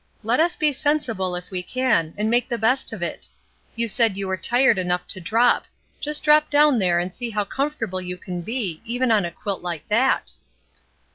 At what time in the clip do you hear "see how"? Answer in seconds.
7.13-7.45